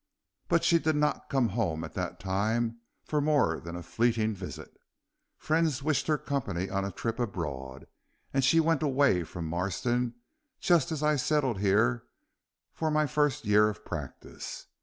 But 0.47 0.63
she 0.63 0.79
did 0.79 0.95
not 0.95 1.29
come 1.29 1.49
home 1.49 1.83
at 1.83 1.93
that 1.93 2.19
time 2.19 2.79
for 3.03 3.21
more 3.21 3.59
than 3.59 3.75
a 3.75 3.83
fleeting 3.83 4.33
visit. 4.33 4.75
Friends 5.37 5.83
wished 5.83 6.07
her 6.07 6.17
company 6.17 6.71
on 6.71 6.83
a 6.83 6.91
trip 6.91 7.19
abroad, 7.19 7.85
and 8.33 8.43
she 8.43 8.59
went 8.59 8.81
away 8.81 9.23
from 9.23 9.45
Marston 9.45 10.15
just 10.59 10.91
as 10.91 11.03
I 11.03 11.17
settled 11.17 11.59
here 11.59 12.05
for 12.73 12.89
my 12.89 13.05
first 13.05 13.45
year 13.45 13.69
of 13.69 13.85
practice. 13.85 14.65